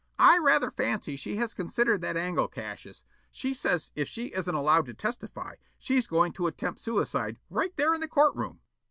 "I 0.17 0.39
rather 0.39 0.71
fancy 0.71 1.15
she 1.15 1.35
has 1.35 1.53
considered 1.53 2.01
that 2.01 2.17
angle, 2.17 2.47
Cassius. 2.47 3.03
She 3.29 3.53
says 3.53 3.91
if 3.93 4.07
she 4.07 4.33
isn't 4.33 4.55
allowed 4.55 4.87
to 4.87 4.95
testify, 4.95 5.57
she's 5.77 6.07
going 6.07 6.33
to 6.33 6.47
attempt 6.47 6.79
suicide 6.79 7.37
right 7.51 7.77
there 7.77 7.93
in 7.93 8.01
the 8.01 8.07
court 8.07 8.35
room." 8.35 8.61